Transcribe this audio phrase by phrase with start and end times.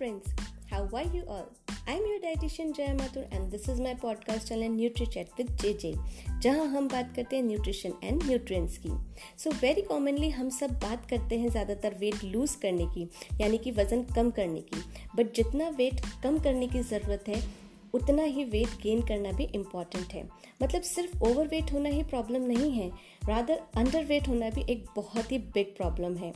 [0.00, 0.28] friends,
[0.70, 1.48] how are you all?
[1.86, 5.90] I'm your dietitian Jaya Mathur and this is my podcast channel NutriChat with JJ
[6.42, 8.90] जहाँ हम बात करते हैं nutrition and nutrients की।
[9.42, 13.08] So very commonly हम सब बात करते हैं ज़्यादातर वेट लूज करने की
[13.40, 14.80] यानी कि वज़न कम करने की।
[15.16, 17.42] बट जितना वेट कम करने की ज़रूरत है
[17.94, 20.28] उतना ही वेट गेन करना भी इंपॉर्टेंट है।
[20.62, 22.88] मतलब सिर्फ़ ओवर वेट होना ही प्रॉब्लम नहीं है
[23.28, 26.32] रादर अंडर वेट होना भी एक बहुत ही बिग प्रॉब्लम है।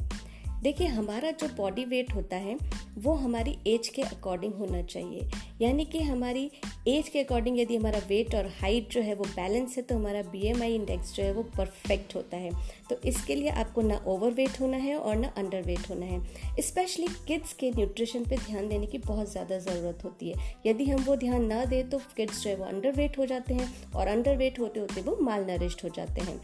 [0.64, 2.56] देखिए, हमारा जो बॉडी वेट होता है,
[2.98, 5.26] वो हमारी एज के अकॉर्डिंग होना चाहिए।
[5.60, 6.44] यानी कि हमारी
[6.88, 10.22] एज के अकॉर्डिंग यदि हमारा वेट और हाइट जो है वो बैलेंस है तो हमारा
[10.22, 12.50] बीएमआई इंडेक्स जो है वो परफेक्ट होता है।
[12.90, 16.62] तो इसके लिए आपको ना ओवर वेट होना है और ना अंडर वेट होना है।
[16.62, 21.04] स्पेशली किड्स के न्यूट्रिशन पे ध्यान देने की बहुत ज़्यादा ज़रूरत होती है। यदि हम
[21.04, 24.06] वो ध्यान ना दें तो किड्स जो है वो अंडर वेट हो जाते हैं और
[24.06, 26.40] अंडर वेट होते होते वो माल नरिश्ड हो जाते हैं।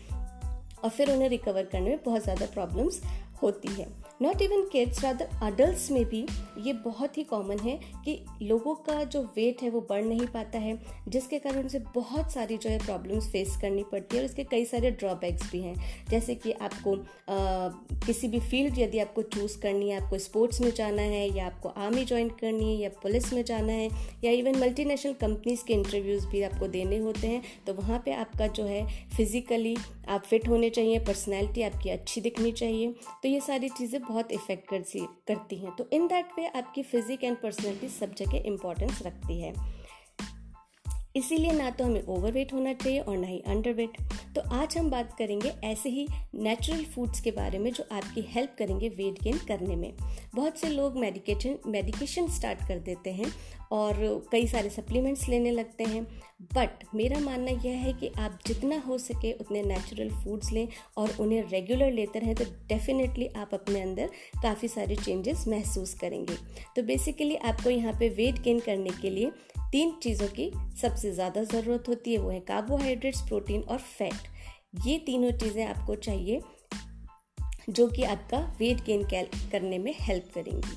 [0.79, 3.03] और फिर उन्हें रिकवर करने में बहुत ज़्यादा प्रॉब्लम्स
[3.43, 3.87] होती है।
[4.23, 6.27] Not even kids rather adult में भी
[6.59, 10.59] ये बहुत ही कॉमन है कि लोगों का जो वेट है वो बढ़ नहीं पाता
[10.59, 10.77] है
[11.09, 14.65] जिसके कारण उसे बहुत सारी जो है प्रॉब्लम्स फेस करनी पड़ती है और इसके कई
[14.65, 15.75] सारे ड्रॉबैक्स भी हैं।
[16.11, 17.69] जैसे कि आपको आ,
[18.07, 21.69] किसी भी फ़ील्ड यदि आपको चूज़ करनी है आपको स्पोर्ट्स में जाना है या आपको
[21.69, 23.89] आर्मी ज्वाइन करनी है या पुलिस में जाना है
[24.25, 28.47] या इवन मल्टीनेशनल कंपनीज़ के इंटरव्यूज़ भी आपको देने होते हैं तो वहाँ पर आपका
[28.47, 29.77] जो है फिज़िकली
[30.09, 34.69] आप फिट होने चाहिए पर्सनैलिटी आपकी अच्छी दिखनी चाहिए। तो ये सारी चीज़ें बहुत इफ़ेक्ट
[34.69, 34.83] कर
[35.29, 39.53] करती हैं। तो इन दैट वे आपकी फिजिक एंड पर्सनैलिटी सब जगह इंपॉर्टेंस रखती है।
[41.17, 43.97] इसीलिए ना तो हमें ओवरवेट होना चाहिए और ना ही अंडरवेट
[44.35, 48.55] तो आज हम बात करेंगे ऐसे ही नेचुरल फूड्स के बारे में जो आपकी हेल्प
[48.59, 49.93] करेंगे वेट गेन करने में।
[50.35, 53.33] बहुत से लोग मेडिकेशन मेडिकेशन स्टार्ट कर देते हैं
[53.73, 53.95] और
[54.33, 56.03] कई सारे सप्लीमेंट्स लेने लगते हैं।
[56.55, 60.67] बट मेरा मानना यह है कि आप जितना हो सके उतने नेचुरल फूड्स लें
[60.99, 64.11] और उन्हें रेगुलर लेते रहें तो डेफिनेटली आप अपने अंदर
[64.43, 66.37] काफ़ी सारे चेंजेस महसूस करेंगे।
[66.77, 69.31] तो बेसिकली आपको यहाँ पे वेट गेन करने के लिए
[69.73, 70.51] तीन चीज़ों की
[70.81, 75.95] सबसे ज़्यादा ज़रूरत होती है, वो है कार्बोहाइड्रेट्स प्रोटीन और फैट ये तीनों चीज़ें आपको
[75.97, 76.41] चाहिए
[77.71, 79.03] जो कि आपका वेट गेन
[79.53, 80.77] करने में हेल्प करेंगी।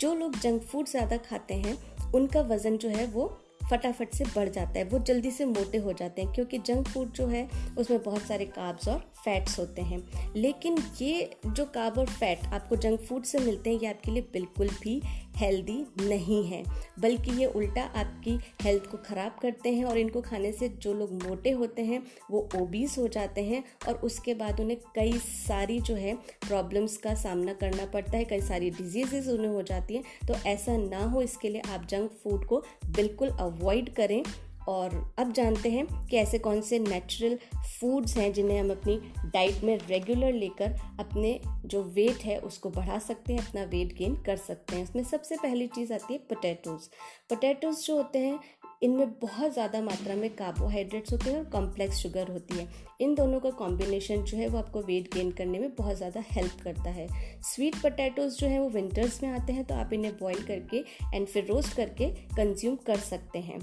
[0.00, 1.78] जो लोग जंक फ़ूड ज़्यादा खाते हैं,
[2.14, 3.38] उनका वज़न जो है वो
[3.70, 7.12] फटाफट से बढ़ जाता है, वो जल्दी से मोटे हो जाते हैं, क्योंकि जंक फ़ूड
[7.12, 12.06] जो है, उसमें बहुत सारे काब्स और फैट्स होते हैं। लेकिन ये जो काब और
[12.06, 15.02] फैट आपको जंक फ़ूड से मिलते हैं, ये आपके लिए बिल्कुल भी
[15.40, 16.62] हेल्दी नहीं है,
[17.00, 21.12] बल्कि ये उल्टा आपकी हेल्थ को ख़राब करते हैं और इनको खाने से जो लोग
[21.22, 25.94] मोटे होते हैं, वो ओबीस हो जाते हैं और उसके बाद उन्हें कई सारी जो
[25.94, 26.14] है
[26.48, 30.76] प्रॉब्लम्स का सामना करना पड़ता है, कई सारी डिजीजेज उन्हें हो जाती हैं। तो ऐसा
[30.78, 34.22] ना हो, इसके लिए आप जंक फ़ूड को बिल्कुल अवॉइड करें।
[34.70, 37.36] और अब जानते हैं कि ऐसे कौन से नेचुरल
[37.70, 42.98] फूड्स हैं जिन्हें हम अपनी डाइट में रेगुलर लेकर अपने जो वेट है उसको बढ़ा
[42.98, 46.88] सकते हैं, अपना वेट गेन कर सकते हैं। उसमें सबसे पहली चीज़ आती है पोटैटोज़
[47.30, 48.38] पोटैटोज़ जो होते हैं,
[48.82, 52.68] इनमें बहुत ज़्यादा मात्रा में कार्बोहाइड्रेट्स होते हैं और कॉम्प्लेक्स शुगर होती है।
[53.00, 56.62] इन दोनों का कॉम्बिनेशन जो है वो आपको वेट गेन करने में बहुत ज़्यादा हेल्प
[56.64, 57.08] करता है।
[57.44, 61.26] स्वीट पोटैटोज़ जो है वो विंटर्स में आते हैं तो आप इन्हें बॉईल करके एंड
[61.26, 63.60] फिर रोस्ट करके कंज्यूम कर सकते हैं।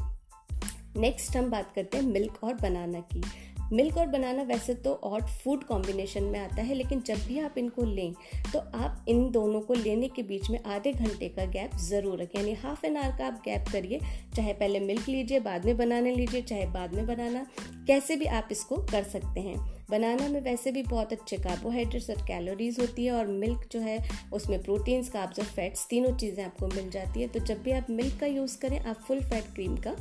[0.98, 3.24] नेक्स्ट हम बात करते हैं मिल्क और बनाना की।
[3.74, 7.58] मिल्क और बनाना वैसे तो ऑट फ़ूड कॉम्बिनेशन में आता है, लेकिन जब भी आप
[7.58, 8.14] इनको लें
[8.54, 12.40] तो आप इन दोनों को लेने के बीच में आधे घंटे का गैप ज़रूर रखें।
[12.40, 14.00] यानी हाफ़ एन आवर का आप गैप करिए,
[14.36, 17.46] चाहे पहले मिल्क लीजिए, बाद में बनाने लीजिए, चाहे बाद में बनाना
[17.88, 19.58] कैसे भी आप इसको कर सकते हैं।
[19.90, 24.00] बनाना में वैसे भी बहुत अच्छे कार्बोहाइड्रेट्स और कैलोरीज होती है, और मिल्क जो है,
[24.34, 27.90] उसमें प्रोटीन्स कार्ब्स और फैट्स तीनों चीज़ें आपको मिल जाती है। तो जब भी आप
[27.90, 29.96] मिल्क का यूज़ करें, आप फुल फैट क्रीम का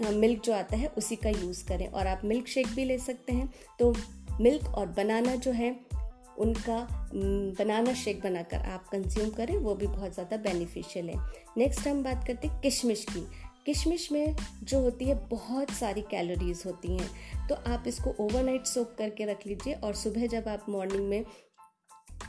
[0.00, 3.32] मिल्क जो आता है, उसी का यूज़ करें। और आप मिल्क शेक भी ले सकते
[3.32, 3.94] हैं। तो
[4.40, 5.70] मिल्क और बनाना जो है,
[6.38, 6.76] उनका
[7.58, 11.16] बनाना शेक बनाकर आप कंज्यूम करें, वो भी बहुत ज़्यादा बेनिफिशियल है।
[11.58, 13.26] नेक्स्ट हम बात करते हैं किशमिश की।
[13.66, 18.94] किशमिश में जो होती है, बहुत सारी कैलोरीज होती हैं। तो आप इसको ओवरनाइट सोक
[18.98, 21.24] करके रख लीजिए और सुबह जब आप मॉर्निंग में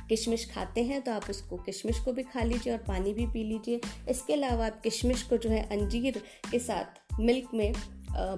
[0.09, 3.43] किशमिश खाते हैं तो आप उसको किशमिश को भी खा लीजिए और पानी भी पी
[3.43, 3.79] लीजिए।
[4.09, 7.73] इसके अलावा आप किशमिश को जो है, अंजीर के साथ मिल्क में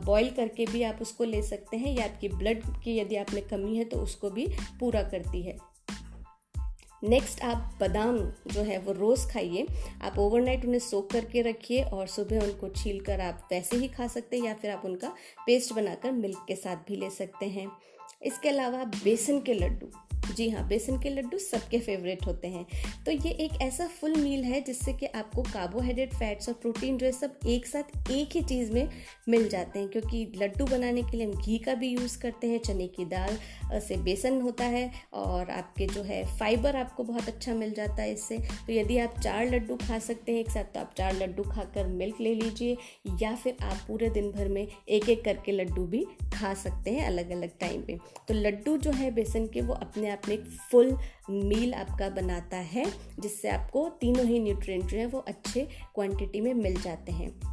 [0.06, 3.44] बॉईल करके भी आप उसको ले सकते हैं, या आपकी ब्लड की यदि आप में
[3.48, 4.48] कमी है तो उसको भी
[4.80, 5.58] पूरा करती है।
[7.04, 8.18] नेक्स्ट आप बादाम
[8.48, 9.66] जो है, वो रोज़ खाइए।
[10.02, 14.08] आप ओवरनाइट उन्हें सोक करके रखिए और सुबह उनको छील कर आप वैसे ही खा
[14.08, 15.14] सकते हैं, या फिर आप उनका
[15.48, 17.68] पेस्ट बनाकर मिल्क के साथ भी ले सकते हैं।
[18.24, 19.88] इसके अलावा बेसन के लड्डू।
[20.36, 22.66] जी हाँ बेसन के लड्डू सबके फेवरेट होते हैं।
[23.06, 27.06] तो ये एक ऐसा फुल मील है जिससे कि आपको कार्बोहाइड्रेट फैट्स और प्रोटीन जो
[27.06, 28.90] है सब एक साथ एक ही चीज़ में
[29.30, 32.60] मिल जाते हैं। क्योंकि लड्डू बनाने के लिए हम घी का भी यूज़ करते हैं,
[32.60, 33.38] चने की दाल
[33.80, 38.14] से बेसन होता है और आपके जो है फाइबर आपको बहुत अच्छा मिल जाता है
[38.14, 38.38] इससे।
[38.68, 41.88] तो यदि आप चार लड्डू खा सकते हैं एक साथ तो आप चार लड्डू खाकर
[41.88, 42.78] मिल्क ले लीजिए
[43.22, 47.06] या फिर आप पूरे दिन भर में एक एक करके लड्डू भी खा सकते हैं
[47.08, 47.98] अलग अलग टाइम पे।
[48.28, 50.98] तो लड्डू जो है बेसन के वो अपने आप में एक फुल
[51.30, 52.86] मील आपका बनाता है
[53.20, 57.52] जिससे आपको तीनों ही न्यूट्रिएंट जो है वो अच्छे क्वांटिटी में मिल जाते हैं।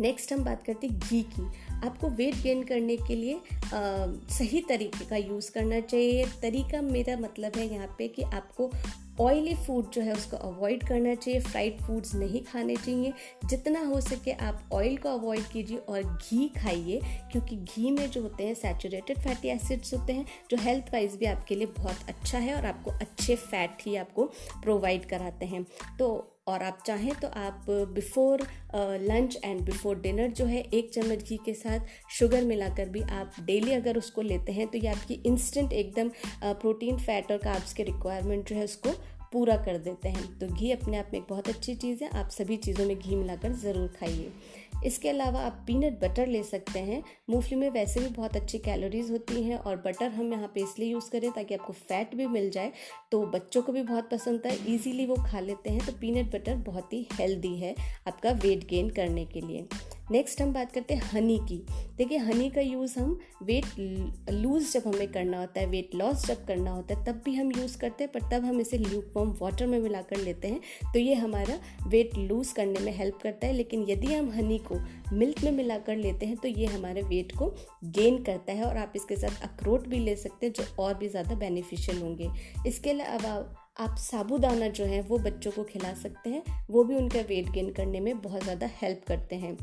[0.00, 1.42] नेक्स्ट हम बात करते हैं घी की।
[1.86, 4.06] आपको वेट गेन करने के लिए आ,
[4.38, 8.70] सही तरीके का यूज़ करना चाहिए। तरीका मेरा मतलब है यहाँ पे कि आपको
[9.20, 13.12] ऑयली फ़ूड जो है उसको अवॉइड करना चाहिए फ्राइड फूड्स नहीं खाने चाहिए।
[13.44, 17.00] जितना हो सके आप ऑयल को अवॉइड कीजिए और घी खाइए,
[17.32, 21.26] क्योंकि घी में जो होते हैं सैचुरेटेड फैटी एसिड्स होते हैं, जो हेल्थ वाइज भी
[21.26, 24.24] आपके लिए बहुत अच्छा है और आपको अच्छे फैट ही आपको
[24.62, 25.66] प्रोवाइड कराते हैं।
[25.98, 27.64] तो और आप चाहें तो आप
[27.94, 28.42] before
[28.74, 33.32] lunch and before dinner जो है, एक चम्मच घी के साथ शुगर मिलाकर भी आप
[33.46, 36.10] डेली अगर उसको लेते हैं तो ये आपकी इंस्टेंट एकदम
[36.44, 38.90] प्रोटीन फैट और कार्ब्स के रिक्वायरमेंट जो है, उसको
[39.32, 42.28] पूरा कर देते हैं। तो घी अपने आप में एक बहुत अच्छी चीज़ है, आप
[42.30, 44.32] सभी चीज़ों में घी मिलाकर ज़रूर खाइए।
[44.84, 49.10] इसके अलावा आप पीनट बटर ले सकते हैं। मूंगफली में वैसे भी बहुत अच्छी कैलोरीज
[49.10, 52.50] होती हैं और बटर हम यहाँ पे इसलिए यूज़ करें ताकि आपको फैट भी मिल
[52.50, 52.72] जाए।
[53.12, 56.56] तो बच्चों को भी बहुत पसंद है ईजीली वो खा लेते हैं। तो पीनट बटर
[56.66, 57.74] बहुत ही हेल्दी है
[58.08, 59.66] आपका वेट गेन करने के लिए।
[60.10, 61.56] नेक्स्ट हम बात करते हैं हनी की।
[61.96, 63.64] देखिए हनी का यूज़ हम वेट
[64.30, 67.50] लूज़ जब हमें करना होता है वेट लॉस जब करना होता है, तब भी हम
[67.52, 70.98] यूज़ करते हैं, पर तब हम इसे ल्यूक वॉम वाटर में मिलाकर लेते हैं। तो
[70.98, 71.58] ये हमारा
[71.88, 74.78] वेट लूज़ करने में हेल्प करता है, लेकिन यदि हम हनी को
[75.12, 77.48] मिल्क में मिलाकर लेते हैं तो ये हमारे वेट को
[77.86, 81.08] गेन करता है और आप इसके साथ अखरोट भी ले सकते हैं, जो और भी
[81.08, 82.28] ज़्यादा बेनिफिशियल होंगे।
[82.66, 83.34] इसके अलावा
[83.78, 87.70] आप साबुदाना जो है, वो बच्चों को खिला सकते हैं, वो भी उनका वेट गेन
[87.72, 89.56] करने में बहुत ज़्यादा हेल्प करते हैं।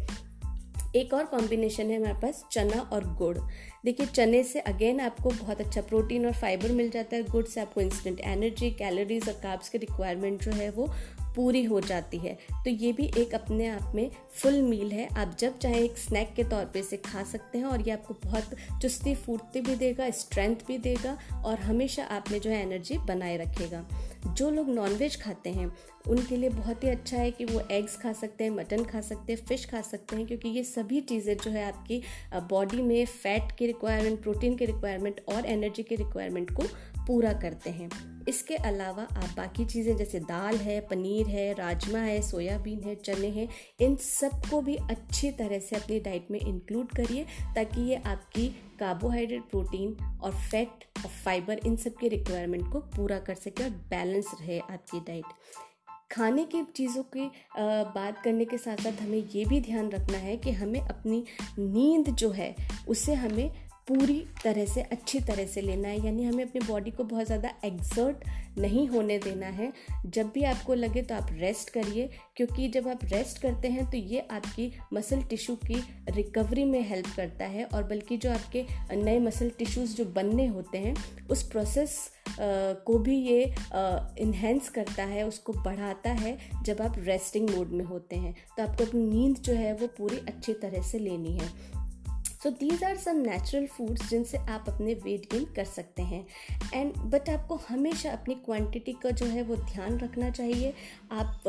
[0.96, 3.38] एक और कॉम्बिनेशन है हमारे पास, चना और गुड़।
[3.86, 7.62] देखिए, चने से अगेन आपको बहुत अच्छा प्रोटीन और फाइबर मिल जाता है। गुड़ से
[7.62, 10.94] आपको इंस्टेंट एनर्जी कैलोरीज और काब्स की रिक्वायरमेंट जो है वो
[11.36, 15.36] पूरी हो जाती है। तो ये भी एक अपने आप में फुल मील है। आप
[15.40, 18.56] जब चाहे एक स्नैक के तौर पे इसे खा सकते हैं और ये आपको बहुत
[18.82, 23.38] चुस्ती फूर्ती भी देगा स्ट्रेंथ भी देगा और हमेशा आप में जो है एनर्जी बनाए
[23.38, 23.86] रखेगा।
[24.28, 25.72] जो लोग नॉनवेज खाते हैं
[26.06, 29.34] उनके लिए बहुत ही अच्छा है कि वो एग्स खा सकते हैं मटन खा सकते
[29.34, 32.02] हैं फ़िश खा सकते हैं, क्योंकि ये सभी चीज़ें जो है आपकी
[32.50, 36.64] बॉडी में फ़ैट की रिक्वायरमेंट प्रोटीन की रिक्वायरमेंट और एनर्जी की रिक्वायरमेंट को
[37.08, 37.90] पूरा करते हैं।
[38.28, 43.28] इसके अलावा आप बाकी चीज़ें जैसे दाल है, पनीर है, राजमा है, सोयाबीन है, चने
[43.30, 43.48] हैं,
[43.82, 48.48] इन सबको भी अच्छी तरह से अपनी डाइट में इंक्लूड करिए, ताकि ये आपकी
[48.80, 53.70] कार्बोहाइड्रेट प्रोटीन और फैट और फाइबर इन सब की रिक्वायरमेंट को पूरा कर सके और
[53.90, 55.26] बैलेंस रहे आपकी डाइट
[56.14, 57.30] खाने की चीज़ों की
[57.96, 61.24] बात करने के साथ साथ हमें ये भी ध्यान रखना है कि हमें अपनी
[61.60, 62.56] नींद जो है,
[62.88, 63.50] उसे हमें
[63.88, 67.50] पूरी तरह से, अच्छी तरह से लेना है। यानी हमें अपनी बॉडी को बहुत ज़्यादा
[67.66, 68.24] एग्जर्ट
[68.58, 69.72] नहीं होने देना है।
[70.08, 73.98] जब भी आपको लगे तो आप रेस्ट करिए, क्योंकि जब आप रेस्ट करते हैं तो
[73.98, 79.20] ये आपकी मसल टिश्यू की रिकवरी में हेल्प करता है और बल्कि जो आपके नए
[79.20, 80.96] मसल टिश्यूज़ जो बनने होते हैं,
[81.30, 82.00] उस प्रोसेस
[82.40, 83.44] को भी ये
[84.20, 88.86] इन्हेंस करता है, उसको बढ़ाता है जब आप रेस्टिंग मोड में होते हैं। तो आपको
[88.86, 91.82] अपनी नींद जो है वो पूरी अच्छी तरह से लेनी है।
[92.44, 96.26] So these are some natural foods जिनसे आप अपने वेट गेन कर सकते हैं।
[96.74, 100.74] एंड बट आपको हमेशा अपनी क्वांटिटी का जो है वो ध्यान रखना चाहिए।
[101.12, 101.44] आप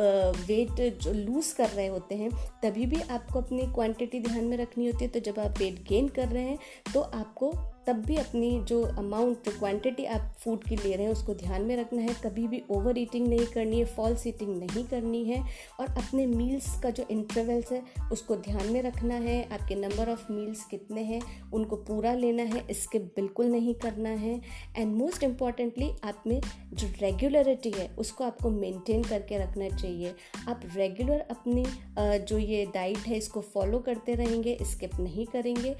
[0.46, 2.30] वेट जो लूज़ कर रहे होते हैं,
[2.62, 6.08] तभी भी आपको अपनी क्वांटिटी ध्यान में रखनी होती है। तो जब आप वेट गेन
[6.08, 6.58] कर रहे हैं
[6.92, 7.52] तो आपको
[7.86, 11.76] तब भी अपनी जो अमाउंट क्वांटिटी आप फ़ूड की ले रहे हैं, उसको ध्यान में
[11.76, 15.42] रखना है। कभी भी ओवर ईटिंग नहीं करनी है फॉल्स ईटिंग नहीं करनी है
[15.80, 20.30] और अपने मील्स का जो इंटरवल्स है, उसको ध्यान में रखना है। आपके नंबर ऑफ़
[20.32, 21.20] मील्स कितने हैं,
[21.52, 24.40] उनको पूरा लेना है इसके बिल्कुल नहीं करना है।
[24.76, 26.40] एंड मोस्ट इम्पॉर्टेंटली आप में
[26.72, 30.14] जो रेगुलरिटी है, उसको आपको मेंटेन करके रखना चाहिए।
[30.48, 31.64] आप रेगुलर अपनी
[31.98, 35.74] जो ये डाइट है, इसको फॉलो करते रहेंगे स्किप नहीं करेंगे।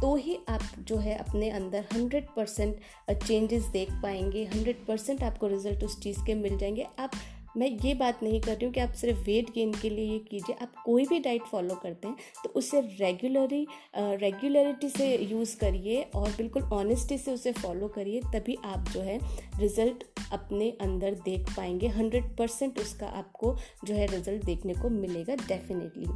[0.00, 2.76] तो ही आप जो है अपने अंदर हंड्रेड परसेंट
[3.22, 7.10] चेंजेस देख पाएँगे। हंड्रेड परसेंट आपको रिज़ल्ट उस चीज़ के मिल जाएँगे। आप,
[7.56, 10.18] मैं ये बात नहीं कर रही हूँ कि आप सिर्फ़ वेट गेन के लिए ये
[10.20, 16.02] कीजिए। आप कोई भी डाइट फॉलो करते हैं तो उसे रेगुलरी रेगुलरिटी से यूज़ करिए
[16.14, 19.18] और बिल्कुल ऑनेस्टी से उसे फॉलो करिए, तभी आप जो है
[19.60, 25.34] रिज़ल्ट अपने अंदर देख पाएँगे। हंड्रेड परसेंट उसका आपको जो है रिज़ल्ट देखने को मिलेगा
[25.38, 26.06] definitely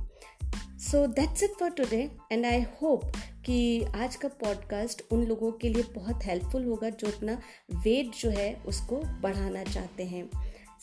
[0.82, 3.00] so that's it for today and I hope
[3.46, 7.42] कि आज का पॉडकास्ट उन लोगों के लिए बहुत हेल्पफुल होगा जो अपना
[7.74, 10.30] वेट जो है उसको बढ़ाना चाहते हैं।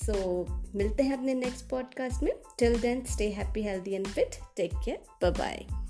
[0.06, 4.29] सो so, मिलते हैं अपने नेक्स्ट पॉडकास्ट में। Till then stay happy healthy and fit
[4.58, 5.88] take care bye bye